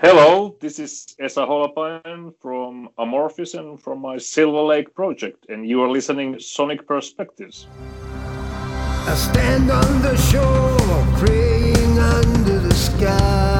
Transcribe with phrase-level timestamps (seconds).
[0.00, 5.82] Hello, this is Esa Holopainen from Amorphis and from my Silver Lake project, and you
[5.82, 7.66] are listening Sonic Perspectives.
[7.74, 10.78] I stand on the shore,
[11.18, 13.57] praying under the sky,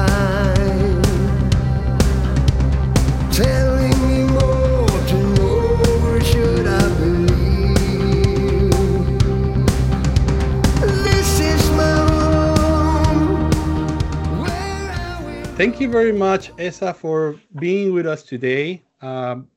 [15.59, 18.81] Thank you very much, Esa, for being with us today.
[19.01, 19.49] Um,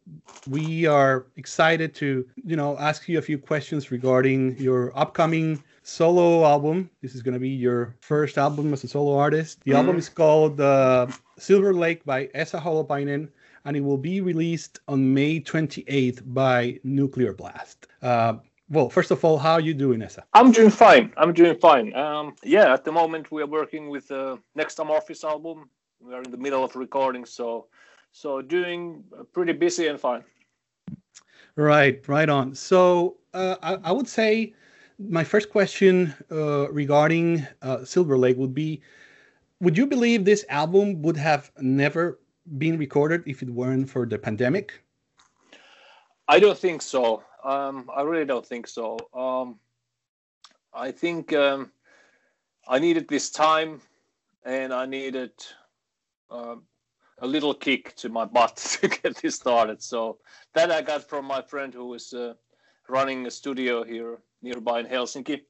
[0.50, 6.44] we are excited to, you know, ask you a few questions regarding your upcoming solo
[6.44, 6.90] album.
[7.02, 9.60] This is going to be your first album as a solo artist.
[9.62, 9.78] The mm-hmm.
[9.78, 11.06] album is called uh,
[11.38, 13.28] Silver Lake by Esa Holopainen,
[13.64, 17.86] and it will be released on May 28th by Nuclear Blast.
[18.02, 18.38] Uh,
[18.70, 20.24] well, first of all, how are you doing, Esa?
[20.34, 21.12] I'm doing fine.
[21.16, 21.94] I'm doing fine.
[21.94, 25.70] Um, yeah, at the moment we are working with the next Amorphis album
[26.04, 27.66] we are in the middle of recording, so
[28.10, 30.24] so doing pretty busy and fine.
[31.56, 32.54] Right, right on.
[32.54, 34.54] So uh, I, I, would say
[34.98, 38.82] my first question uh, regarding uh, Silver Lake would be:
[39.60, 42.18] Would you believe this album would have never
[42.58, 44.82] been recorded if it weren't for the pandemic?
[46.28, 47.22] I don't think so.
[47.44, 48.96] Um, I really don't think so.
[49.12, 49.58] Um,
[50.72, 51.72] I think um,
[52.66, 53.80] I needed this time,
[54.44, 55.32] and I needed
[56.32, 56.56] uh,
[57.18, 59.82] a little kick to my butt to get this started.
[59.82, 60.18] So
[60.54, 62.34] that I got from my friend who is uh,
[62.88, 65.40] running a studio here nearby in Helsinki,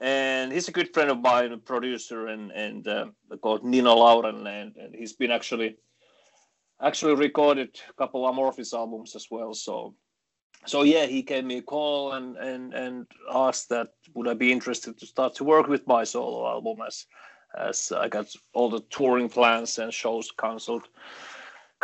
[0.00, 3.06] and he's a good friend of mine, a producer, and and uh,
[3.42, 5.76] called Nino Laurenne, and, and he's been actually
[6.82, 9.54] actually recorded a couple of Amorphis albums as well.
[9.54, 9.94] So
[10.66, 14.52] so yeah, he gave me a call and and and asked that would I be
[14.52, 17.06] interested to start to work with my solo album as
[17.58, 20.88] as I got all the touring plans and shows cancelled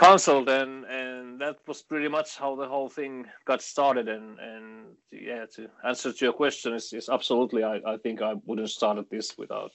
[0.00, 4.08] cancelled and and that was pretty much how the whole thing got started.
[4.08, 8.34] And and yeah to answer to your question is, is absolutely I, I think I
[8.46, 9.72] wouldn't started this without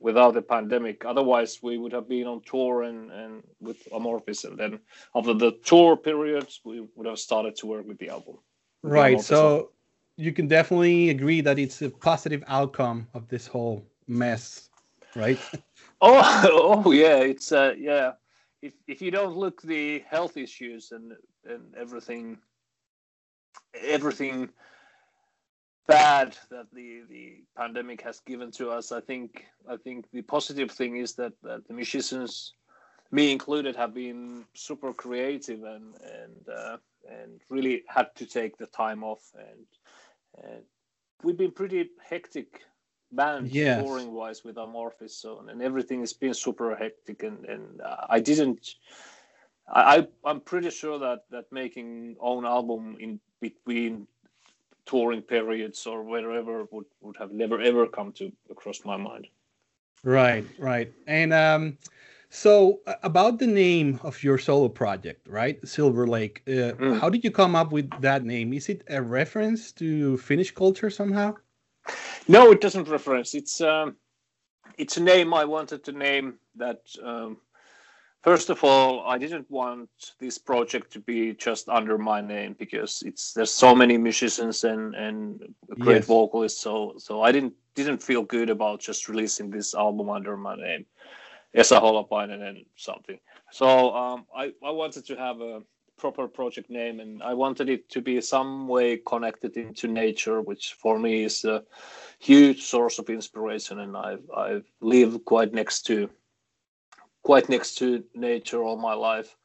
[0.00, 1.04] without the pandemic.
[1.04, 4.80] Otherwise we would have been on tour and and with Amorphis and then
[5.14, 8.38] after the tour periods we would have started to work with the album.
[8.82, 9.70] Right so
[10.16, 14.69] you can definitely agree that it's a positive outcome of this whole mess
[15.14, 15.38] right?
[16.00, 18.12] oh, oh yeah, it's uh, yeah.
[18.62, 21.12] If if you don't look the health issues and
[21.44, 22.38] and everything,
[23.82, 24.50] everything
[25.86, 30.70] bad that the the pandemic has given to us, I think I think the positive
[30.70, 32.54] thing is that that the musicians,
[33.10, 36.76] me included, have been super creative and and uh,
[37.08, 39.66] and really had to take the time off and
[40.44, 40.62] and
[41.22, 42.62] we've been pretty hectic
[43.12, 43.82] band yes.
[43.82, 48.20] touring wise with Amorphis, so and everything has been super hectic, and and uh, I
[48.20, 48.76] didn't.
[49.68, 54.06] I I'm pretty sure that that making own album in between
[54.86, 59.28] touring periods or wherever would would have never ever come to across my mind.
[60.04, 61.78] Right, right, and um.
[62.32, 66.42] So about the name of your solo project, right, Silver Lake.
[66.46, 67.00] Uh, mm.
[67.00, 68.52] How did you come up with that name?
[68.52, 71.34] Is it a reference to Finnish culture somehow?
[72.28, 73.34] No, it doesn't reference.
[73.34, 73.96] It's um,
[74.78, 76.80] it's a name I wanted to name that.
[77.02, 77.38] Um,
[78.22, 83.02] first of all, I didn't want this project to be just under my name because
[83.06, 86.06] it's there's so many musicians and and great yes.
[86.06, 86.60] vocalists.
[86.60, 90.86] So so I didn't didn't feel good about just releasing this album under my name,
[91.54, 93.18] Esa Holopainen and something.
[93.52, 95.62] So um, I I wanted to have a
[96.00, 100.74] proper project name and i wanted it to be some way connected into nature which
[100.82, 101.62] for me is a
[102.18, 106.08] huge source of inspiration and i've i've lived quite next to
[107.22, 109.36] quite next to nature all my life.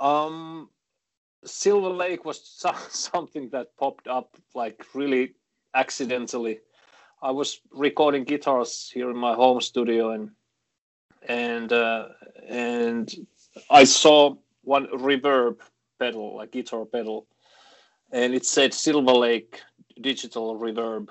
[0.00, 0.68] Um,
[1.44, 2.40] silver lake was
[2.90, 5.34] something that popped up like really
[5.74, 6.60] accidentally.
[7.22, 10.30] I was recording guitars here in my home studio and
[11.26, 12.08] and uh,
[12.46, 13.14] and
[13.70, 15.56] i saw one reverb
[15.98, 17.26] pedal, a guitar pedal,
[18.12, 19.60] and it said Silver Lake
[20.00, 21.08] Digital Reverb,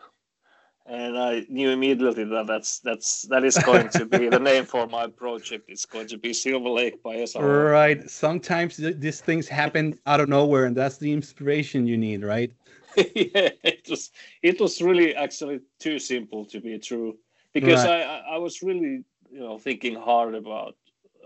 [0.86, 4.86] and I knew immediately that that's that's that is going to be the name for
[4.88, 5.70] my project.
[5.70, 7.42] It's going to be Silver Lake by Esa.
[7.42, 8.10] Right.
[8.10, 12.52] Sometimes th- these things happen out of nowhere, and that's the inspiration you need, right?
[12.98, 17.18] yeah, it was it was really actually too simple to be true
[17.54, 18.04] because right.
[18.04, 20.76] I I was really you know thinking hard about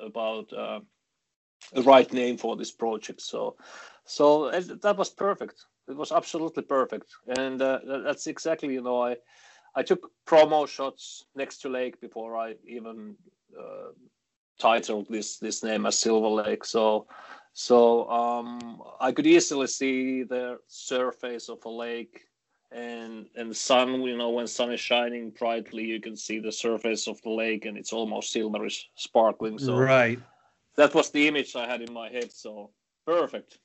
[0.02, 0.54] about.
[0.54, 0.80] Uh,
[1.74, 3.22] a right name for this project.
[3.22, 3.56] So,
[4.06, 5.66] so that was perfect.
[5.88, 9.18] It was absolutely perfect, and uh, that's exactly you know I
[9.76, 13.16] I took promo shots next to lake before I even
[13.58, 13.92] uh,
[14.60, 16.66] titled this this name as Silver Lake.
[16.66, 17.08] So
[17.54, 22.22] so um, I could easily see the surface of a lake
[22.72, 24.02] and and sun.
[24.02, 27.66] You know, when sun is shining brightly, you can see the surface of the lake,
[27.66, 29.58] and it's almost silverish, sparkling.
[29.58, 30.20] So right,
[30.78, 32.32] that was the image I had in my head.
[32.32, 32.72] So
[33.06, 33.58] perfect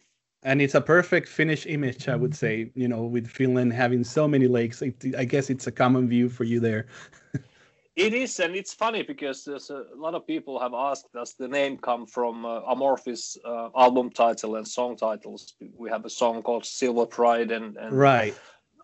[0.42, 2.70] and it's a perfect Finnish image, I would say.
[2.74, 4.82] You know, with Finland having so many lakes,
[5.16, 6.86] I guess it's a common view for you there.
[7.96, 11.46] it is, and it's funny because there's a, lot of people have asked, us the
[11.46, 15.54] name come from uh, Amorphis uh, album title and song titles?
[15.76, 18.34] We have a song called Silver Bride and, and right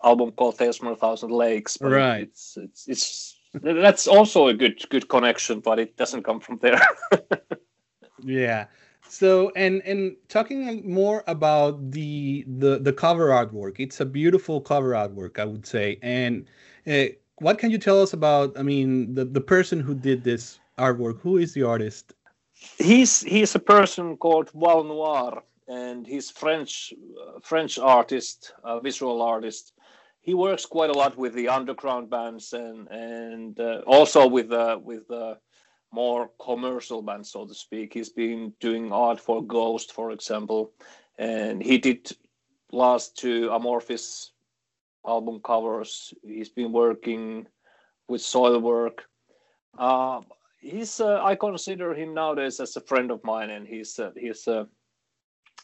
[0.04, 1.76] album called Tales from a Thousand Lakes.
[1.80, 2.22] right.
[2.22, 6.80] It's, it's it's that's also a good good connection, but it doesn't come from there.
[8.24, 8.66] yeah.
[9.08, 14.90] So and and talking more about the the the cover artwork it's a beautiful cover
[14.90, 15.98] artwork i would say.
[16.02, 16.46] And
[16.86, 17.06] uh,
[17.38, 21.20] what can you tell us about i mean the the person who did this artwork?
[21.20, 22.14] Who is the artist?
[22.78, 29.72] He's he's a person called Valnoir and he's french uh, french artist uh, visual artist.
[30.20, 34.78] He works quite a lot with the underground bands and and uh, also with uh,
[34.82, 35.34] with uh,
[35.92, 37.94] more commercial band, so to speak.
[37.94, 40.72] He's been doing art for Ghost, for example,
[41.18, 42.10] and he did
[42.72, 44.30] last two Amorphis
[45.06, 46.12] album covers.
[46.22, 47.46] He's been working
[48.08, 49.00] with Soilwork.
[49.78, 50.20] Uh,
[50.60, 54.46] he's uh, I consider him nowadays as a friend of mine, and he's uh, he's
[54.48, 54.64] uh,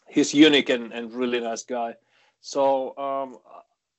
[0.09, 1.95] he's unique and, and really nice guy.
[2.41, 3.39] So um,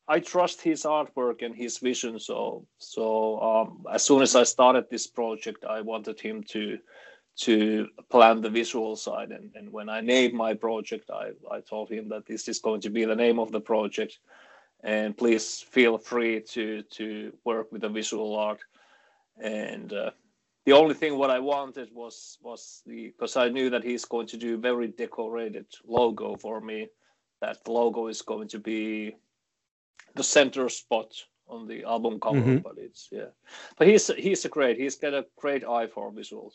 [0.07, 2.19] I trust his artwork and his vision.
[2.19, 6.77] So so um, as soon as I started this project, I wanted him to
[7.37, 9.31] to plan the visual side.
[9.31, 12.81] And, and when I named my project, I, I told him that this is going
[12.81, 14.19] to be the name of the project.
[14.83, 18.61] And please feel free to to work with the visual art.
[19.41, 20.11] And uh,
[20.65, 24.27] the only thing what I wanted was was the because I knew that he's going
[24.27, 26.89] to do very decorated logo for me.
[27.41, 29.15] That logo is going to be
[30.15, 31.13] the center spot
[31.47, 32.57] on the album cover, mm-hmm.
[32.57, 33.29] but it's yeah.
[33.77, 34.77] But he's he's a great.
[34.77, 36.53] He's got a great eye for visuals.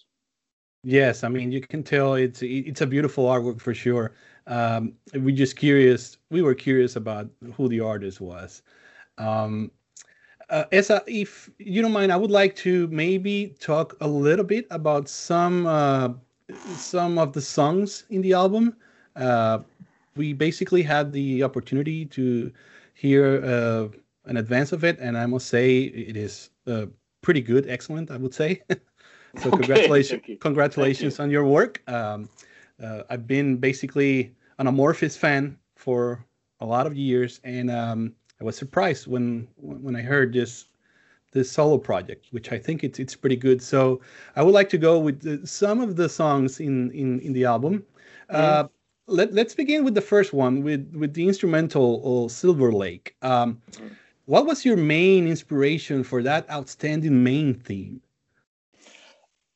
[0.83, 4.13] Yes, I mean you can tell it's it's a beautiful artwork for sure.
[4.47, 6.17] Um, we just curious.
[6.31, 8.63] We were curious about who the artist was.
[9.19, 9.71] Um,
[10.49, 14.67] uh, Esa, if you don't mind, I would like to maybe talk a little bit
[14.71, 16.11] about some uh,
[16.75, 18.77] some of the songs in the album.
[19.15, 19.61] Uh,
[20.17, 22.53] we basically had the opportunity to
[23.01, 23.89] hear uh,
[24.27, 26.87] an advance of it, and I must say it is uh,
[27.23, 28.61] pretty good, excellent, I would say.
[28.71, 31.83] so okay, congratulations, congratulations on your work.
[31.89, 32.29] Um,
[32.83, 36.23] uh, I've been basically an Amorphis fan for
[36.61, 40.67] a lot of years, and um, I was surprised when when I heard this
[41.33, 43.63] this solo project, which I think it's it's pretty good.
[43.63, 44.03] So
[44.37, 47.47] I would like to go with the, some of the songs in in in the
[47.47, 47.85] album.
[48.31, 48.71] Mm
[49.11, 53.17] let, us begin with the first one with with the instrumental uh, silver lake.
[53.23, 53.61] Um,
[54.27, 58.01] what was your main inspiration for that outstanding main theme?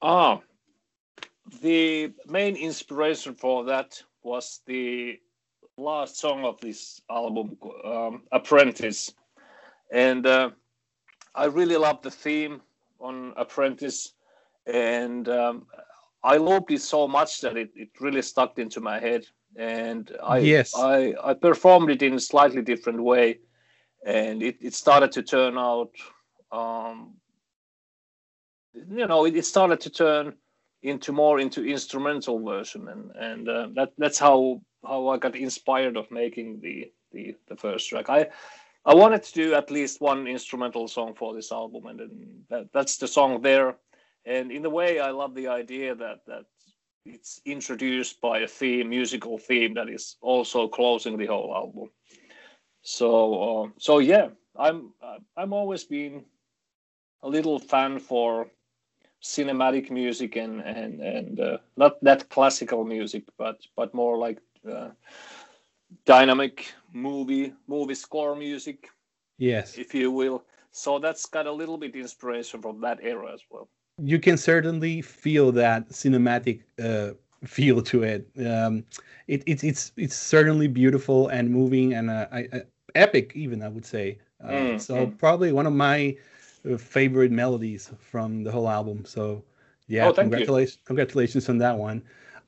[0.02, 0.40] Ah
[1.60, 5.18] the main inspiration for that was the
[5.76, 9.12] last song of this album um, apprentice.
[9.92, 10.50] And uh,
[11.34, 12.60] i really love the theme
[13.00, 14.12] on apprentice.
[14.66, 15.66] And um,
[16.22, 20.38] I loved it so much that it, it really stuck into my head and I
[20.38, 20.74] yes.
[20.76, 23.38] I, I performed it in a slightly different way,
[24.04, 25.90] and it, it started to turn out.
[26.52, 27.14] Um,
[28.74, 30.34] you know, it, it started to turn
[30.82, 35.96] into more into instrumental version, and and uh, that that's how how I got inspired
[35.96, 38.10] of making the the the first track.
[38.10, 38.28] I
[38.84, 42.72] I wanted to do at least one instrumental song for this album, and then that,
[42.72, 43.76] that's the song there.
[44.26, 46.44] And in a way, I love the idea that that
[47.04, 51.90] it's introduced by a theme, musical theme that is also closing the whole album.
[52.82, 54.92] So, uh, so yeah, I'm
[55.36, 56.24] I'm always been
[57.22, 58.48] a little fan for
[59.22, 64.38] cinematic music and and and uh, not that classical music, but but more like
[64.70, 64.90] uh,
[66.04, 68.88] dynamic movie movie score music.
[69.38, 70.44] Yes, if you will.
[70.72, 73.68] So that's got a little bit inspiration from that era as well
[73.98, 78.28] you can certainly feel that cinematic uh, feel to it.
[78.38, 78.84] Um,
[79.28, 79.42] it.
[79.46, 82.62] It's it's it's certainly beautiful and moving and uh, I,
[82.94, 84.18] epic, even I would say.
[84.42, 85.18] Uh, mm, so mm.
[85.18, 86.16] probably one of my
[86.70, 89.04] uh, favorite melodies from the whole album.
[89.04, 89.44] So
[89.86, 90.86] yeah, oh, congratulations, you.
[90.86, 92.02] congratulations on that one.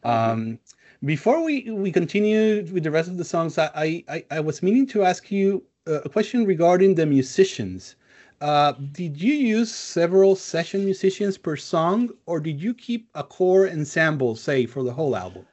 [0.05, 0.59] Um,
[1.05, 4.87] before we we continue with the rest of the songs, I I, I was meaning
[4.88, 7.97] to ask you uh, a question regarding the musicians.
[8.40, 13.69] Uh, did you use several session musicians per song, or did you keep a core
[13.69, 15.47] ensemble, say, for the whole album?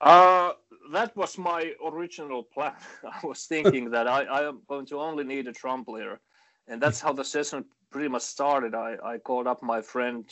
[0.00, 0.52] Uh,
[0.92, 2.72] that was my original plan.
[3.04, 6.20] I was thinking that I, I am going to only need a drum player,
[6.68, 8.74] and that's how the session pretty much started.
[8.74, 10.24] I, I called up my friend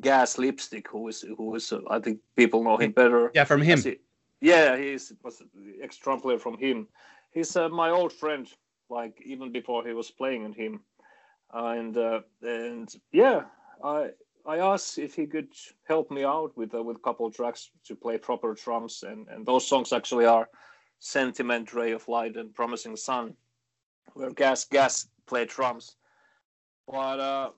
[0.00, 3.30] Gas Lipstick, who is who is uh, I think people know him better.
[3.34, 3.82] Yeah, from HIM.
[3.82, 3.96] He,
[4.40, 5.42] yeah, he's was
[5.82, 6.86] ex drum player from HIM.
[7.32, 8.48] He's uh, my old friend,
[8.90, 10.80] like even before he was playing in HIM,
[11.52, 13.42] and uh, and yeah,
[13.84, 14.10] I
[14.46, 15.52] I asked if he could
[15.84, 19.46] help me out with uh, with a couple tracks to play proper drums, and and
[19.46, 20.48] those songs actually are
[20.98, 23.34] "Sentiment," "Ray of Light," and "Promising Sun,"
[24.14, 25.96] where Gas Gas played drums.
[26.86, 27.50] But uh,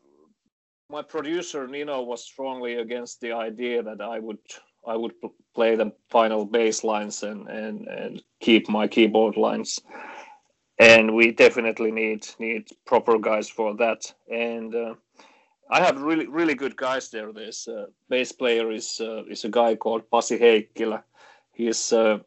[0.90, 4.38] my producer Nino was strongly against the idea that I would
[4.86, 5.14] I would
[5.54, 9.80] play the final bass lines and and and keep my keyboard lines.
[10.82, 14.14] And we definitely need need proper guys for that.
[14.28, 14.94] And uh,
[15.70, 17.32] I have really really good guys there.
[17.32, 21.02] This uh, bass player is uh, is a guy called Pasi Heikkilä.
[21.52, 22.20] He's a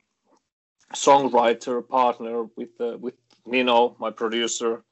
[0.93, 4.83] songwriter partner with uh, with Nino, my producer,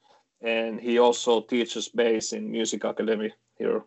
[0.42, 3.82] and he also teaches bass in Music Academy here.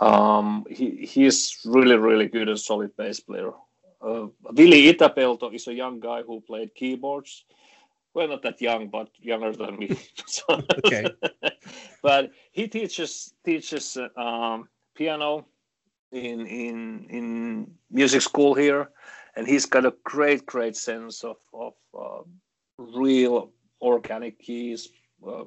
[0.00, 3.52] Um, he he is really really good and solid bass player.
[4.00, 7.44] Uh, Vili Itäpelto is a young guy who played keyboards.
[8.16, 9.90] Well, not that young, but younger than me.
[10.50, 11.04] okay.
[12.02, 15.46] but he teaches teaches um, piano
[16.12, 18.88] in in in music school here,
[19.36, 22.22] and he's got a great great sense of of uh,
[22.78, 24.88] real organic keys,
[25.28, 25.44] uh,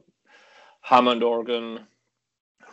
[0.81, 1.87] Hammond organ,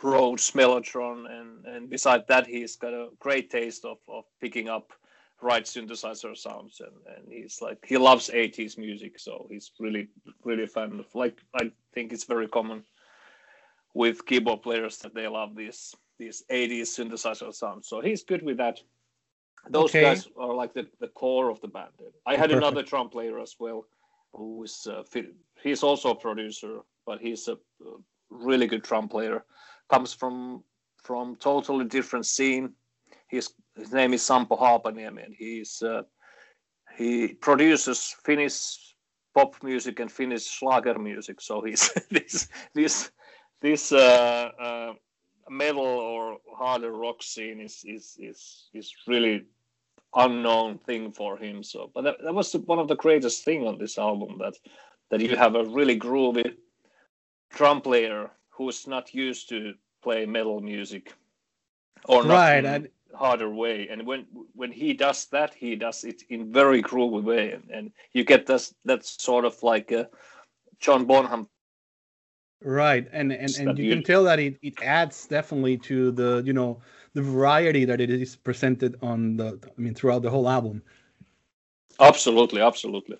[0.03, 4.93] Rhodes Mellotron, and and beside that, he's got a great taste of of picking up
[5.41, 10.07] right synthesizer sounds, and and he's like he loves 80s music, so he's really
[10.43, 12.83] really fan of like I think it's very common
[13.93, 17.87] with keyboard players that they love these these 80s synthesizer sounds.
[17.87, 18.79] So he's good with that.
[19.69, 20.01] Those okay.
[20.01, 21.91] guys are like the, the core of the band.
[22.25, 22.57] I had Perfect.
[22.57, 23.85] another drum player as well,
[24.33, 25.03] who is uh,
[25.61, 27.97] he's also a producer, but he's a, a
[28.29, 29.43] really good drum player
[29.89, 30.63] comes from
[31.03, 32.73] from totally different scene.
[33.27, 36.03] His his name is Sampo Haapaniemi, and he's uh,
[36.97, 38.95] he produces Finnish
[39.35, 41.41] pop music and Finnish Schlager music.
[41.41, 43.11] So he's this this
[43.61, 44.93] this uh, uh,
[45.49, 49.45] metal or harder rock scene is is is is really
[50.15, 51.63] unknown thing for him.
[51.63, 54.55] So, but that, that was one of the greatest thing on this album that
[55.11, 56.55] that you have a really groovy
[57.51, 61.13] drum player who's not used to play metal music
[62.05, 63.87] or not right, in harder way.
[63.89, 67.91] And when when he does that, he does it in very cruel way, and, and
[68.13, 70.09] you get this that sort of like a
[70.79, 71.47] John Bonham.
[72.61, 76.41] Right, and and, and you, you can tell that it, it adds definitely to the
[76.45, 76.81] you know
[77.13, 80.81] the variety that it is presented on the I mean throughout the whole album.
[81.99, 83.17] Absolutely, absolutely.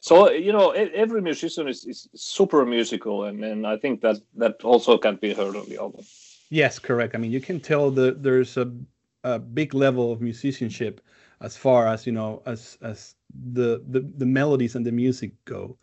[0.00, 3.24] So you know every musician is, is super musical.
[3.24, 6.04] And, and i think that that also can be heard on the album.
[6.50, 7.14] Yes correct.
[7.14, 8.70] I mean you can tell that there's a,
[9.24, 11.00] a big level of musicianship
[11.40, 13.14] as far as you know as as
[13.52, 15.76] the the, the melodies and the music go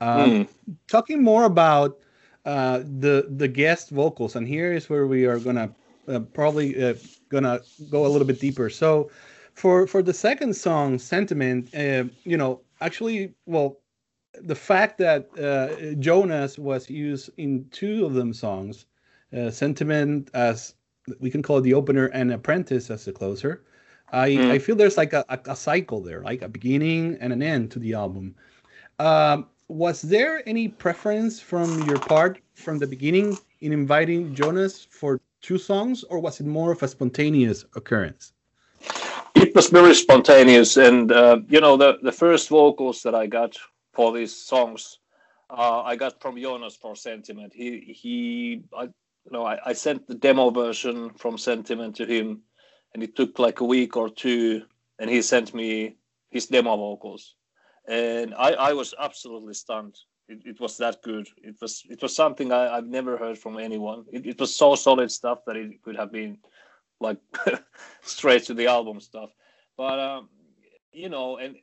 [0.00, 0.48] um, mm.
[0.88, 1.98] talking more about
[2.44, 5.70] uh, the the guest vocals and here is where we are gonna
[6.08, 6.94] uh, probably uh,
[7.28, 7.60] gonna
[7.90, 9.10] go a little bit deeper so
[9.54, 13.80] for for the second song sentiment uh, you know actually, well,
[14.42, 18.86] the fact that uh, Jonas was used in two of them songs,
[19.36, 20.74] uh, Sentiment as
[21.20, 23.62] we can call it the opener and Apprentice as the closer.
[24.12, 24.50] I, mm.
[24.50, 27.70] I feel there's like a, a, a, cycle there, like a beginning and an end
[27.72, 28.34] to the album.
[28.98, 35.20] Um, was there any preference from your part from the beginning in inviting Jonas for
[35.40, 38.34] two songs, or was it more of a spontaneous occurrence?
[39.34, 43.56] it was very spontaneous, and uh, you know the the first vocals that I got
[43.92, 44.98] for these songs,
[45.50, 47.52] uh, I got from Jonas for Sentiment.
[47.54, 48.88] He he, I,
[49.24, 52.42] you know, I, I sent the demo version from Sentiment to him,
[52.92, 54.62] and it took like a week or two,
[54.98, 55.96] and he sent me
[56.30, 57.34] his demo vocals,
[57.88, 59.96] and I I was absolutely stunned.
[60.28, 61.28] It, it was that good.
[61.38, 64.04] It was it was something I, I've never heard from anyone.
[64.12, 66.38] It, it was so solid stuff that it could have been
[67.00, 67.18] like
[68.02, 69.30] straight to the album stuff.
[69.76, 70.28] But um,
[70.92, 71.56] you know, and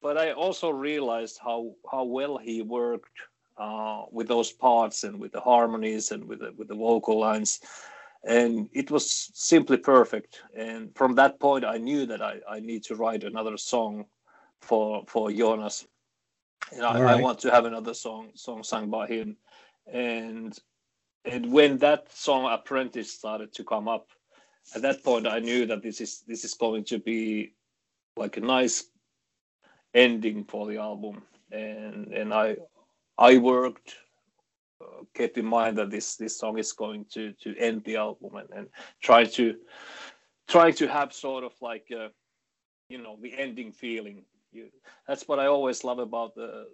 [0.00, 3.18] but I also realized how how well he worked
[3.56, 7.60] uh, with those parts and with the harmonies and with the with the vocal lines,
[8.24, 10.40] and it was simply perfect.
[10.56, 14.06] And from that point, I knew that I, I need to write another song
[14.60, 15.86] for for Jonas,
[16.72, 17.18] and I, right.
[17.18, 19.36] I want to have another song song sung by him.
[19.92, 20.56] And
[21.24, 24.08] and when that song Apprentice started to come up,
[24.74, 27.54] at that point I knew that this is this is going to be
[28.16, 28.84] like a nice
[29.94, 32.56] ending for the album, and and I
[33.18, 33.96] I worked
[34.80, 38.36] uh, kept in mind that this this song is going to to end the album
[38.36, 38.68] and, and
[39.00, 39.56] try to
[40.48, 42.10] try to have sort of like a,
[42.88, 44.24] you know the ending feeling.
[44.52, 44.68] You,
[45.08, 46.66] that's what I always love about the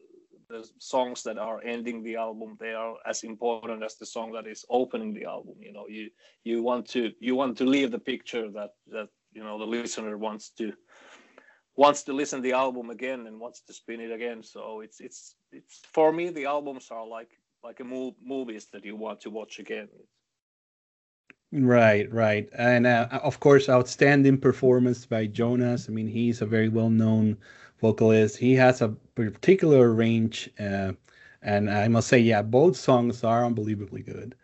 [0.49, 2.57] the songs that are ending the album.
[2.59, 5.87] They are as important as the song that is opening the album you know.
[5.89, 6.11] You
[6.45, 10.17] you want to you want to leave the picture that that you know the listener
[10.17, 10.73] wants to
[11.79, 15.37] wants to listen the album again and wants to spin it again so it's it's
[15.53, 17.31] it's for me the albums are like
[17.63, 19.89] like a move, movies that you want to watch again
[21.51, 25.89] Right, right, and uh, of course, outstanding performance by Jonas.
[25.89, 27.39] I mean, he's a very well-known
[27.81, 28.37] vocalist.
[28.37, 30.93] He has a particular range, uh,
[31.41, 34.35] and I must say, yeah, both songs are unbelievably good.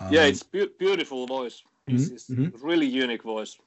[0.00, 1.62] Um, yeah, it's be- beautiful voice.
[1.86, 2.66] It's, mm-hmm, mm-hmm.
[2.66, 3.58] really unique voice.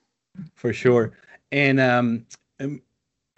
[0.55, 1.11] For sure,
[1.51, 2.25] and um,
[2.59, 2.81] um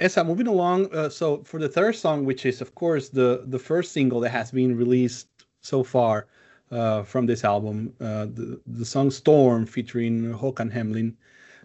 [0.03, 0.93] Esa, moving along.
[0.93, 4.31] Uh, so for the third song, which is of course the the first single that
[4.31, 5.27] has been released
[5.61, 6.27] so far
[6.71, 11.15] uh, from this album, uh, the the song "Storm" featuring Håkan Hemlin.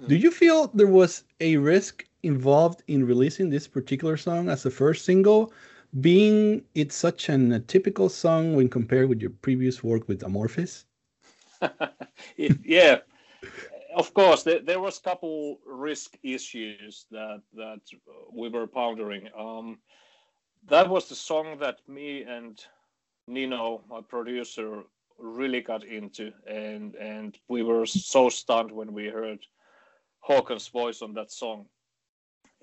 [0.00, 0.08] Mm.
[0.08, 4.70] Do you feel there was a risk involved in releasing this particular song as the
[4.70, 5.52] first single,
[6.00, 10.84] being it's such an atypical song when compared with your previous work with Amorphis?
[12.36, 12.98] yeah,
[13.98, 17.80] of course, there, there was a couple risk issues that that
[18.32, 19.28] we were pondering.
[19.36, 19.78] Um,
[20.68, 22.58] that was the song that me and
[23.26, 24.84] Nino, my producer,
[25.18, 29.40] really got into, and and we were so stunned when we heard
[30.28, 31.66] Håkan's voice on that song,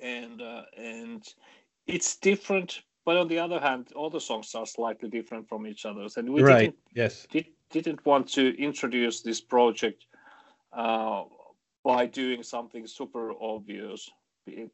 [0.02, 1.22] and uh, and
[1.86, 2.82] it's different.
[3.06, 6.34] But on the other hand, all the songs are slightly different from each other, and
[6.34, 6.60] we right.
[6.60, 7.28] didn't, yes.
[7.30, 10.08] did, didn't want to introduce this project
[10.76, 11.24] uh,
[11.84, 14.10] by doing something super obvious.
[14.48, 14.70] And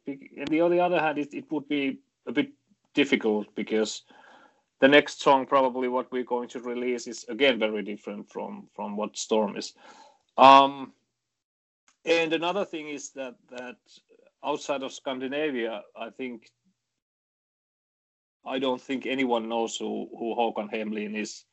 [0.62, 2.52] on the other hand, it, it would be a bit
[2.94, 4.04] difficult because
[4.80, 8.98] the next song, probably what we're going to release, is again very different from from
[8.98, 9.74] what Storm is.
[10.38, 10.94] Um,
[12.06, 13.78] and another thing is that that
[14.44, 16.50] outside of Scandinavia, I think
[18.46, 21.46] I don't think anyone knows who who Håkan Hemlin is.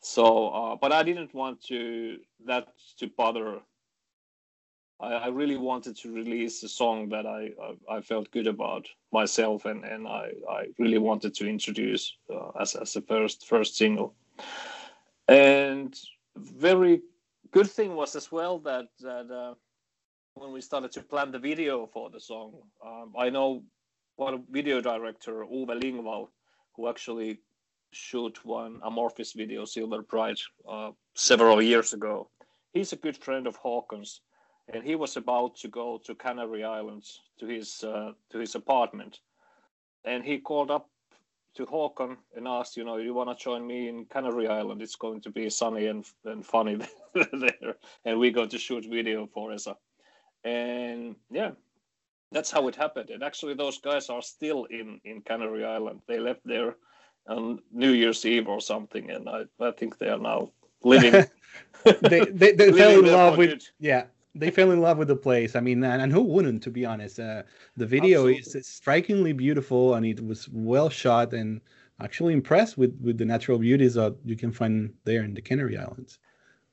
[0.00, 3.60] So, uh, but I didn't want to that to bother
[5.00, 8.86] I, I, really wanted to release a song that I, I, I felt good about
[9.12, 13.76] myself, and, and I, I really wanted to introduce uh, as as a first first
[13.76, 14.14] single.
[15.28, 15.94] And
[16.36, 17.02] very
[17.50, 19.54] good thing was as well that that uh,
[20.34, 22.54] when we started to plan the video for the song,
[22.84, 23.62] um, I know
[24.16, 26.28] one video director Owe Lingvall,
[26.74, 27.40] who actually
[27.92, 32.28] shoot one Amorphis video, Silver Bride, uh, several years ago.
[32.72, 34.20] He's a good friend of Håkan's
[34.72, 39.20] and he was about to go to Canary Islands to his uh, to his apartment,
[40.04, 40.88] and he called up
[41.54, 44.82] to Håkan and asked, you know, you want to join me in Canary Island?
[44.82, 46.78] It's going to be sunny and and funny
[47.14, 49.76] there, and we're going to shoot video for Esa.
[50.44, 51.52] And yeah,
[52.32, 53.10] that's how it happened.
[53.10, 56.00] And actually, those guys are still in in Canary Island.
[56.08, 56.76] They left there
[57.28, 60.50] on New Year's Eve or something, and I I think they are now
[60.82, 61.24] living.
[61.84, 64.04] they they, they fell in love with yeah
[64.38, 65.56] they fell in love with the place.
[65.56, 67.18] I mean, and, and who wouldn't, to be honest?
[67.18, 67.42] Uh,
[67.76, 68.60] the video Absolutely.
[68.60, 71.60] is strikingly beautiful, and it was well shot, and
[72.00, 75.76] actually impressed with with the natural beauties that you can find there in the Canary
[75.76, 76.18] Islands.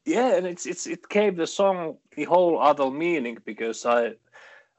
[0.05, 4.13] Yeah, and it's it's it gave the song the whole other meaning because I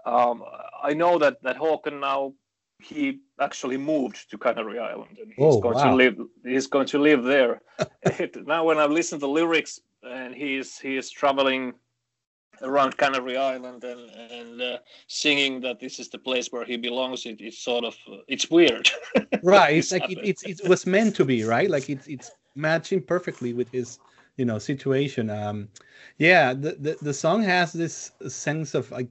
[0.05, 0.44] um,
[0.83, 2.35] I know that that Håkan now
[2.79, 5.90] he actually moved to Canary Island and he's oh, going wow.
[5.90, 7.62] to live he's going to live there.
[8.47, 11.73] now when I listen to the lyrics and he's he is traveling
[12.62, 17.26] around Canary Island and and uh, singing that this is the place where he belongs.
[17.26, 18.90] It, it's sort of uh, it's weird.
[19.42, 19.76] right.
[19.76, 21.70] It's like it, it's it was meant to be, right?
[21.70, 23.98] Like it's it's matching perfectly with his
[24.36, 25.30] you know situation.
[25.30, 25.68] Um,
[26.18, 26.54] yeah.
[26.54, 29.08] The the the song has this sense of like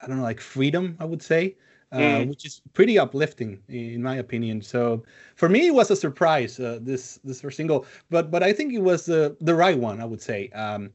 [0.00, 0.96] I don't know, like freedom.
[1.00, 1.56] I would say.
[1.90, 2.28] Uh, mm.
[2.28, 4.60] which is pretty uplifting in my opinion.
[4.60, 5.02] So
[5.36, 8.74] for me, it was a surprise uh, this this first single, but but I think
[8.74, 9.98] it was the the right one.
[9.98, 10.50] I would say.
[10.50, 10.90] Um,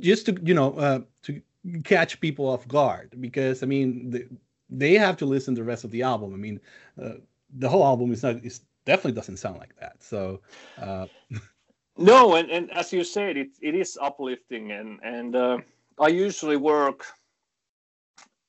[0.00, 1.40] just to you know uh, to
[1.84, 4.28] catch people off guard because I mean the,
[4.68, 6.34] they have to listen to the rest of the album.
[6.34, 6.60] I mean
[7.02, 7.14] uh,
[7.58, 10.02] the whole album is not it definitely doesn't sound like that.
[10.02, 10.40] So
[10.78, 11.06] uh...
[11.96, 15.58] no, and, and as you said, it it is uplifting and and uh,
[15.98, 17.06] I usually work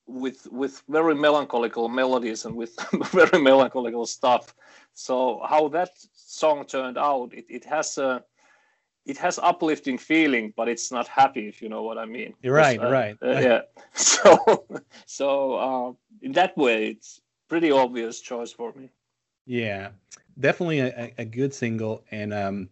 [0.08, 2.76] with with very melancholical melodies and with
[3.12, 4.54] very melancholical stuff.
[4.94, 8.24] So how that song turned out, it, it has a
[9.06, 12.34] it has uplifting feeling, but it's not happy, if you know what I mean.
[12.42, 13.18] You're right, uh, right.
[13.22, 13.62] uh, yeah.
[13.94, 14.66] So,
[15.06, 18.90] so uh, in that way, it's pretty obvious choice for me.
[19.46, 19.90] Yeah,
[20.40, 22.04] definitely a, a good single.
[22.12, 22.70] And um,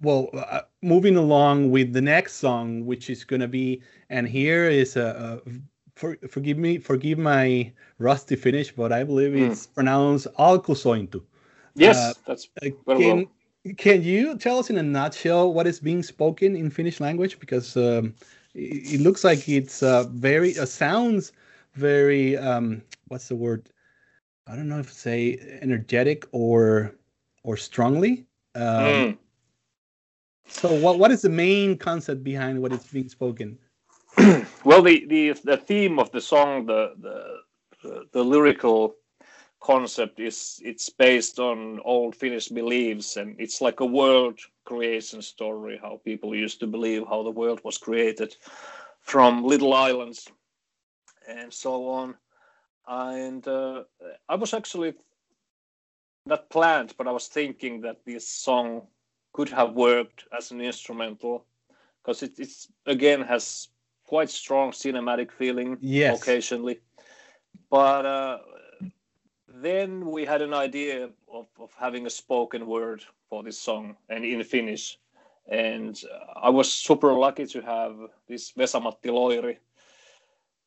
[0.00, 4.96] well, uh, moving along with the next song, which is gonna be, and here is
[4.96, 5.50] a, a
[5.94, 9.50] for, forgive me, forgive my rusty Finnish, but I believe Mm.
[9.50, 11.22] it's pronounced Alkusointu.
[11.74, 13.24] Yes, Uh, that's Uh, can well.
[13.76, 17.38] Can you tell us in a nutshell what is being spoken in Finnish language?
[17.38, 18.14] Because um,
[18.54, 21.32] it, it looks like it's uh, very uh, sounds
[21.74, 23.68] very um, what's the word?
[24.46, 26.94] I don't know if to say energetic or
[27.44, 28.26] or strongly.
[28.54, 29.18] Um, Mm.
[30.48, 33.58] So what what is the main concept behind what is being spoken?
[34.64, 37.38] well the, the the theme of the song the the
[37.82, 38.94] the, the lyrical
[39.62, 45.78] concept is it's based on old finnish beliefs and it's like a world creation story
[45.80, 48.34] how people used to believe how the world was created
[49.00, 50.28] from little islands
[51.28, 52.14] and so on
[52.88, 53.82] and uh,
[54.28, 54.94] i was actually
[56.26, 58.82] not planned but i was thinking that this song
[59.32, 61.46] could have worked as an instrumental
[62.02, 63.68] because it it's again has
[64.12, 66.20] quite strong cinematic feeling Yes.
[66.20, 66.80] occasionally.
[67.70, 68.38] But uh,
[69.54, 74.24] then we had an idea of, of having a spoken word for this song and
[74.24, 74.98] in Finnish.
[75.48, 77.96] And uh, I was super lucky to have
[78.28, 79.56] this Vesa-Matti Loiri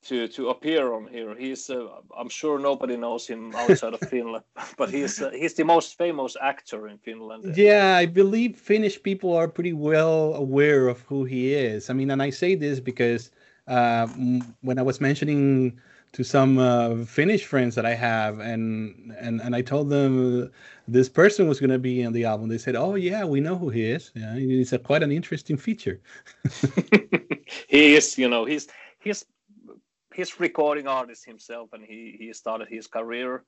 [0.03, 1.35] to, to appear on here.
[1.35, 4.43] He's, uh, I'm sure nobody knows him outside of Finland,
[4.77, 7.55] but he's, uh, he's the most famous actor in Finland.
[7.57, 11.89] Yeah, I believe Finnish people are pretty well aware of who he is.
[11.89, 13.31] I mean, and I say this because
[13.67, 14.07] uh,
[14.61, 15.79] when I was mentioning
[16.15, 20.49] to some uh, Finnish friends that I have, and and and I told them
[20.87, 23.57] this person was going to be on the album, they said, "Oh yeah, we know
[23.57, 24.11] who he is.
[24.15, 25.99] Yeah, it's a quite an interesting feature."
[27.67, 29.25] he is, you know, he's he's
[30.13, 33.43] he's recording artist himself, and he he started his career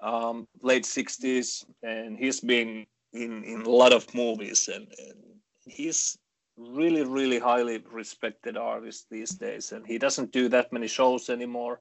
[0.00, 5.18] um, late '60s, and he's been in in a lot of movies, and, and
[5.64, 6.18] he's
[6.56, 11.80] really really highly respected artist these days, and he doesn't do that many shows anymore.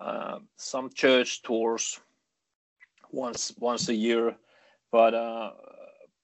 [0.00, 2.00] Uh, some church tours
[3.10, 4.34] once once a year,
[4.90, 5.50] but uh,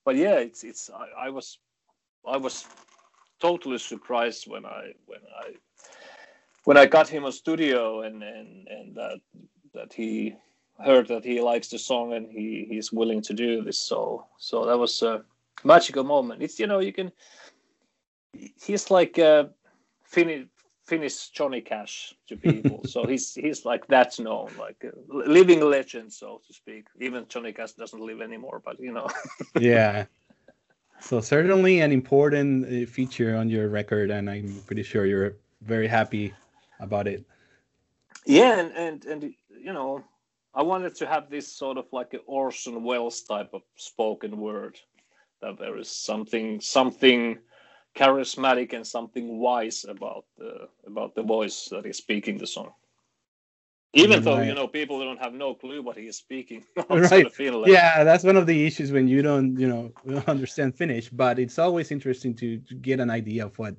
[0.05, 1.59] but yeah, it's it's I, I was
[2.27, 2.67] I was
[3.41, 5.53] totally surprised when I when I
[6.65, 9.21] when I got him a studio and and and that
[9.75, 10.35] that he
[10.85, 13.79] heard that he likes the song and he he's willing to do this.
[13.79, 15.23] So so that was a
[15.65, 16.43] magical moment.
[16.43, 17.13] It's you know you can
[18.33, 19.51] he's like a
[20.05, 20.47] Finnish
[20.85, 22.81] Finnish Johnny Cash to people.
[22.95, 26.87] so he's he's like that known, like a living legend, so to speak.
[27.01, 29.09] Even Johnny Cash doesn't live anymore, but you know.
[29.61, 30.07] yeah.
[31.01, 35.87] So certainly an important uh, feature on your record, and I'm pretty sure you're very
[35.87, 36.35] happy
[36.81, 37.25] about it.
[38.27, 40.05] Yeah, and and and you know,
[40.55, 44.79] I wanted to have this sort of like an Orson Welles type of spoken word,
[45.41, 47.39] that there is something something
[47.95, 52.73] charismatic and something wise about the about the voice that is speaking the song.
[53.93, 57.27] Even though you know people don't have no clue what he is speaking Right.
[57.27, 57.73] of Finland.
[57.73, 59.93] Yeah, that's one of the issues when you don't, you know,
[60.29, 61.09] understand Finnish.
[61.11, 63.75] But it's always interesting to, to get an idea of what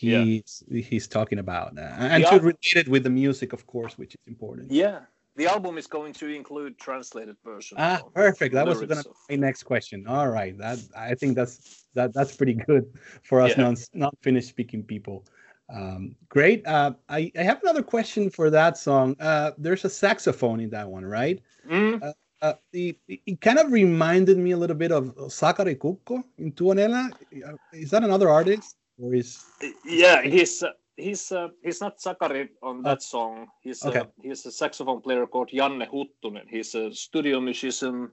[0.00, 0.24] Yeah.
[0.24, 2.30] he's he's talking about, uh, and Yeah.
[2.30, 4.70] to relate it with the music, of course, which is important.
[4.70, 5.00] Yeah.
[5.36, 7.76] The album is going to include translated version.
[7.80, 8.54] Ah, perfect.
[8.54, 10.06] That was gonna be my next question.
[10.06, 13.62] All right, that I think that's that that's pretty good for us Yeah.
[13.64, 15.24] non non Finnish speaking people.
[15.72, 16.66] Um, great.
[16.66, 19.14] Uh, I I have another question for that song.
[19.20, 21.40] Uh, there's a saxophone in that one, right?
[21.68, 22.12] Mm,
[22.42, 26.52] Uh, it, it it kind of reminded me a little bit of Sakari Kukko in
[26.52, 27.12] Tuonela.
[27.12, 29.44] Uh, Is that another artist, or is
[29.84, 33.48] yeah he's uh, he's uh, he's not Sakari on that song.
[33.60, 34.00] He's Okay.
[34.00, 36.48] uh, he's a saxophone player called Janne Huttunen.
[36.48, 38.10] He's a studio musician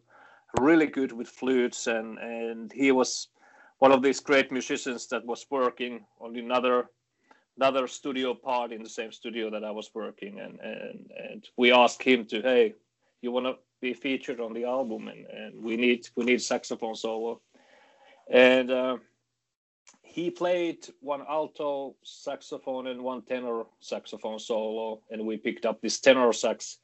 [0.59, 3.27] really good with flutes and and he was
[3.79, 6.89] one of these great musicians that was working on another
[7.57, 11.71] another studio part in the same studio that I was working and and and we
[11.71, 12.73] asked him to hey
[13.21, 16.95] you want to be featured on the album and, and we need we need saxophone
[16.95, 17.41] solo.
[18.29, 18.97] And uh,
[20.17, 25.99] he played one alto saxophone and one tenor saxophone solo and we picked up this
[25.99, 26.79] tenor sax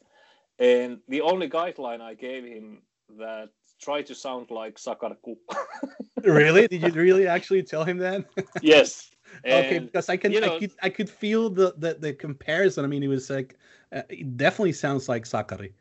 [0.60, 2.84] and the only guideline i gave him
[3.18, 3.50] that
[3.82, 5.58] try to sound like Sakari Kukko.
[6.24, 6.68] really?
[6.68, 8.24] Did you really actually tell him that?
[8.62, 9.12] yes
[9.46, 12.86] okay, because I can you I know- could I could feel the the, the comparison.
[12.86, 13.58] I mean, it was like
[13.92, 15.74] uh, it definitely sounds like Sakari.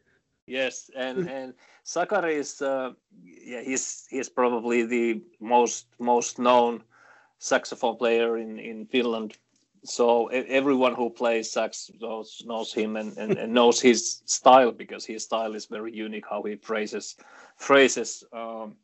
[0.47, 2.91] Yes, and and Sakari is uh,
[3.25, 6.83] yeah he's he's probably the most most known
[7.43, 9.37] saxophone player in in Finland.
[9.85, 15.05] So everyone who plays sax knows, knows him and, and, and knows his style because
[15.05, 16.27] his style is very unique.
[16.31, 17.17] How he phrases
[17.57, 18.77] phrases um,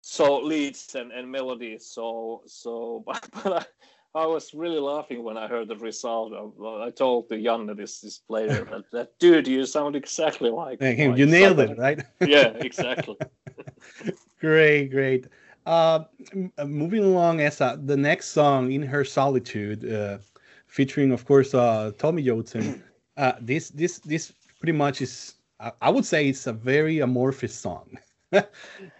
[0.00, 1.84] so leads and, and melodies.
[1.84, 3.68] So so but, but
[4.14, 6.32] I was really laughing when I heard the result.
[6.32, 10.80] I, I told the Janne, this this player, that, that dude, you sound exactly like
[10.80, 11.10] him.
[11.10, 12.00] Like you nailed it, right?
[12.20, 13.16] yeah, exactly.
[14.40, 15.26] great, great.
[15.66, 16.04] Uh,
[16.58, 20.18] uh, moving along, Esa, the next song, "In Her Solitude," uh,
[20.66, 22.82] featuring, of course, uh, Tomi Joutsen.
[23.16, 25.34] Uh, this this this pretty much is,
[25.80, 27.98] I would say, it's a very Amorphis song.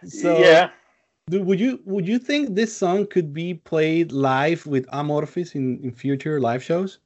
[0.05, 0.71] so, yeah
[1.31, 5.91] would you would you think this song could be played live with Amorphis in, in
[5.91, 6.99] future live shows?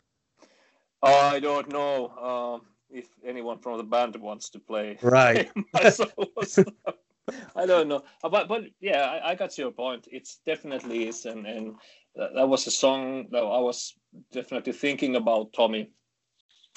[1.02, 2.58] I don't know uh,
[2.90, 4.98] if anyone from the band wants to play.
[5.00, 5.50] Right.
[7.56, 10.08] I don't know, uh, but but yeah, I, I, got your point.
[10.10, 11.74] It's definitely is, and and
[12.16, 13.94] that was a song that I was
[14.32, 15.90] definitely thinking about Tomi.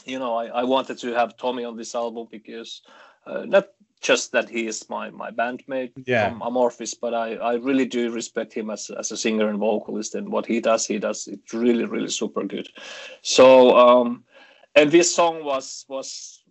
[0.05, 2.81] You know, I, I wanted to have Tomi on this album because
[3.25, 3.67] uh, not
[4.01, 6.29] just that he is my my bandmate yeah.
[6.29, 10.15] from Amorphis, but I, I really do respect him as as a singer and vocalist,
[10.15, 12.67] and what he does, he does it's really really super good.
[13.21, 14.23] So um,
[14.75, 16.42] and this song was was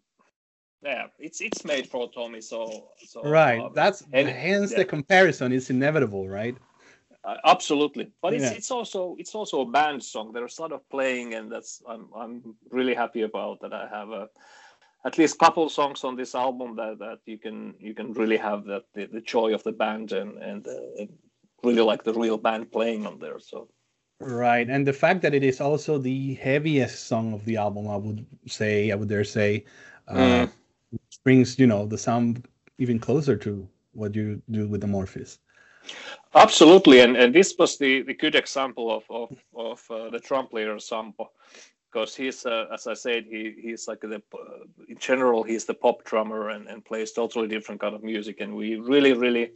[0.82, 3.60] yeah, it's it's made for Tomi, so so right.
[3.60, 4.78] Um, That's and, hence yeah.
[4.78, 6.56] the comparison is inevitable, right?
[7.24, 8.50] Uh, absolutely, but it's yeah.
[8.50, 10.32] it's also it's also a band song.
[10.32, 13.72] There's a lot of playing, and that's I'm I'm really happy about that.
[13.72, 14.28] I have a
[15.04, 18.64] at least couple songs on this album that, that you can you can really have
[18.64, 21.08] that the, the joy of the band and and, uh, and
[21.62, 23.68] really like the real band playing on there so
[24.20, 27.96] right and the fact that it is also the heaviest song of the album i
[27.96, 29.64] would say i would dare say
[30.08, 30.52] uh, mm.
[31.24, 32.46] Brings you know the sound
[32.78, 35.38] even closer to what you do with Amorphis
[36.34, 40.50] absolutely and and this was the the good example of of, of uh, the Trump
[40.50, 41.30] player sampo
[41.92, 44.22] because he's uh, as I said he he's like the
[44.88, 48.54] in general he's the pop drummer and, and plays totally different kind of music and
[48.54, 49.52] we really really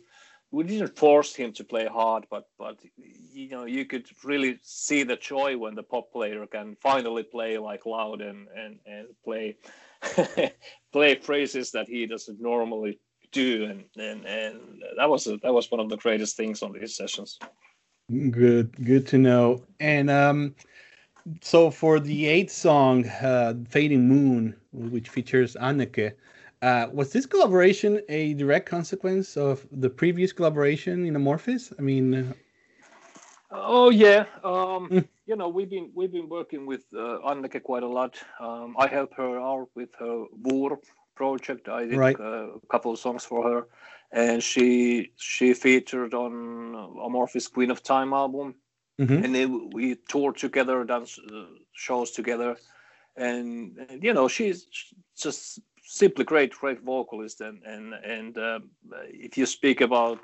[0.51, 5.03] we didn't force him to play hard but but you know you could really see
[5.03, 9.57] the joy when the pop player can finally play like loud and and and play
[10.93, 12.99] play phrases that he doesn't normally
[13.33, 14.61] do and and and
[14.97, 17.39] that was a, that was one of the greatest things on these sessions
[18.31, 20.55] good good to know and um
[21.41, 26.13] so for the eighth song, uh, "Fading Moon," which features Anneke,
[26.63, 31.73] uh, was this collaboration a direct consequence of the previous collaboration in Amorphis?
[31.79, 32.33] I mean, uh...
[33.51, 35.09] oh yeah, um, mm.
[35.27, 38.17] You know we've been we've been working with uh, Anneke quite a lot.
[38.41, 40.79] Um, I helped her out with her VUUR
[41.15, 41.69] project.
[41.69, 42.19] I did right.
[42.19, 43.67] Uh, a couple of songs for her,
[44.13, 46.75] and she she featured on
[47.07, 48.55] Amorphis Queen of Time album
[48.99, 49.25] Mm-hmm.
[49.25, 52.57] and then we toured together, done uh, shows together,
[53.15, 54.67] and, and, you know she's
[55.21, 57.43] just simply great, great vocalist.
[57.43, 58.61] And and and uh,
[59.11, 60.19] if you speak about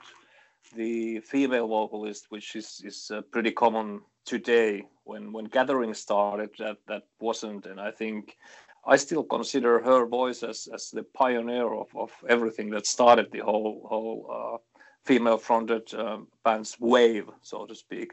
[0.74, 6.78] the female vocalist, which is is uh, pretty common today, when when gathering started, that
[6.88, 8.36] that wasn't, and I think.
[8.84, 13.38] I still consider her voice as, as the pioneer of, of everything that started the
[13.38, 14.58] whole whole uh,
[15.04, 18.10] female fronted um, band's wave, so to speak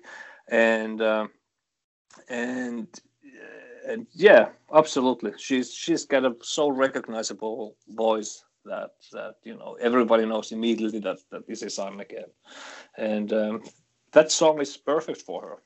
[0.49, 1.27] and uh,
[2.27, 2.87] and
[3.87, 5.33] and yeah, absolutely.
[5.37, 11.19] She's she's got a so recognizable voice that that you know everybody knows immediately that
[11.31, 12.23] that this is Anneke,
[12.97, 13.63] and um,
[14.11, 15.57] that song is perfect for her.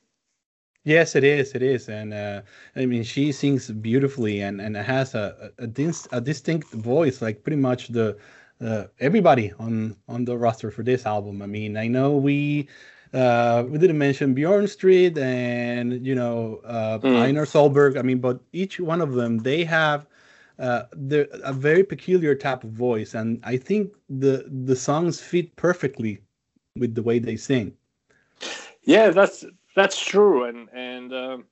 [0.84, 1.54] Yes, it is.
[1.54, 2.42] It is, and uh,
[2.76, 5.64] I mean, she sings beautifully and and has a a,
[6.12, 8.18] a distinct voice, like pretty much the
[8.60, 11.40] uh, everybody on on the roster for this album.
[11.40, 12.68] I mean, I know we
[13.14, 17.16] uh, we didn't mention Björn Strid and you know uh, mm.
[17.16, 17.98] Einar Solberg.
[17.98, 20.06] I mean, but each one of them they have
[20.58, 26.20] uh, a very peculiar type of voice, and I think the the songs fit perfectly
[26.76, 27.72] with the way they sing.
[28.82, 31.44] Yeah, that's that's true, and and um,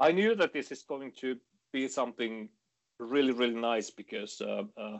[0.00, 1.36] I knew that this is going to
[1.72, 2.48] be something
[2.98, 4.98] really really nice because uh, uh,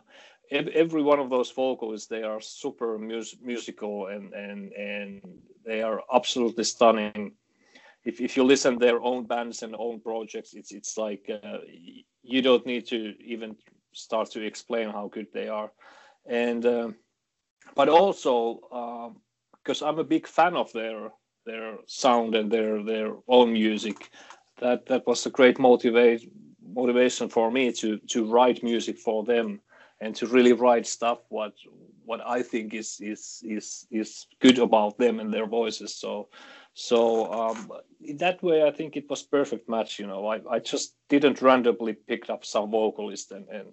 [0.50, 5.22] every one of those vocalists they are super mus- musical and and and
[5.64, 7.32] they are absolutely stunning.
[8.04, 11.58] If, if you listen their own bands and own projects it's it's like uh,
[12.22, 13.56] you don't need to even
[13.92, 15.70] start to explain how good they are.
[16.26, 16.88] And uh,
[17.74, 18.60] but also
[19.62, 21.10] because um, i'm a big fan of their
[21.46, 24.10] their sound and their their own music
[24.60, 26.30] that that was a great motivate
[26.74, 29.60] motivation for me to to write music for them
[30.00, 31.54] and to really write stuff what
[32.04, 35.94] what I think is is is is good about them and their voices.
[35.94, 36.28] So
[36.74, 39.98] so um, in that way, I think it was perfect match.
[39.98, 43.68] You know, I, I just didn't randomly pick up some vocalist and, and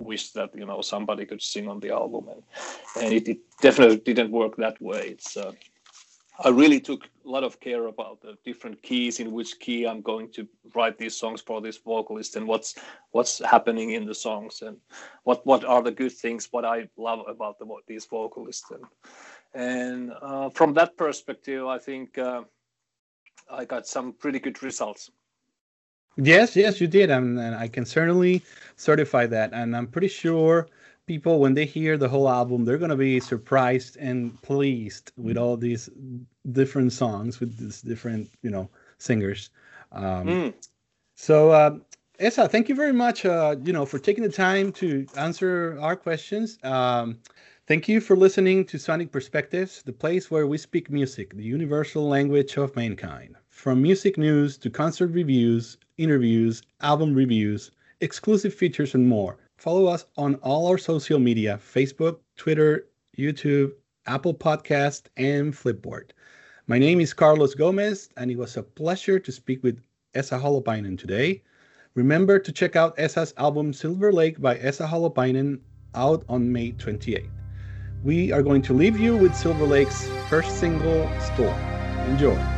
[0.00, 2.42] wish that you know somebody could sing on the album, and
[3.02, 5.08] and it, it definitely didn't work that way.
[5.08, 5.52] It's uh,
[6.44, 10.30] I really took lot of care about the different keys in which key I'm going
[10.32, 12.74] to write these songs for this vocalist and what's
[13.10, 14.76] what's happening in the songs and
[15.24, 18.84] what what are the good things what I love about the, these vocalists and
[19.54, 22.42] and uh, from that perspective I think uh,
[23.50, 25.10] I got some pretty good results.
[26.16, 28.42] Yes, yes, you did, and, and I can certainly
[28.76, 30.68] certify that, and I'm pretty sure
[31.06, 35.36] people when they hear the whole album they're going to be surprised and pleased with
[35.36, 35.90] all these
[36.52, 39.50] different songs with these different you know singers.
[39.90, 40.54] Um, mm.
[41.14, 41.78] so uh,
[42.18, 45.96] Esa, thank you very much uh, you know for taking the time to answer our
[45.96, 46.58] questions.
[46.62, 47.18] Um,
[47.66, 52.08] thank you for listening to sonic perspectives the place where we speak music the universal
[52.08, 53.34] language of mankind.
[53.48, 60.06] From music news to concert reviews interviews album reviews exclusive features and more Follow us
[60.16, 63.70] on all our social media Facebook, Twitter, YouTube,
[64.06, 66.10] Apple Podcast, and Flipboard.
[66.66, 69.80] My name is Carlos Gomez, and it was a pleasure to speak with
[70.14, 71.44] Esa Holopainen today.
[71.94, 75.60] Remember to check out Esa's album Silver Lake by Esa Holopainen
[75.94, 77.30] out on May 28th.
[78.02, 81.60] We are going to leave you with Silver Lake's first single, Storm.
[82.10, 82.51] Enjoy.